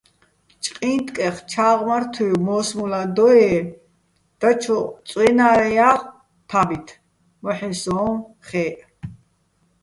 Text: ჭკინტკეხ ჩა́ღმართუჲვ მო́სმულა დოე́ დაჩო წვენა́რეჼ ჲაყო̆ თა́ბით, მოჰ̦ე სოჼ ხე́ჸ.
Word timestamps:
ჭკინტკეხ 0.63 1.37
ჩა́ღმართუჲვ 1.51 2.37
მო́სმულა 2.45 3.01
დოე́ 3.15 3.55
დაჩო 4.39 4.79
წვენა́რეჼ 5.07 5.69
ჲაყო̆ 5.77 6.11
თა́ბით, 6.49 6.87
მოჰ̦ე 7.43 7.71
სოჼ 7.81 8.01
ხე́ჸ. 8.47 8.75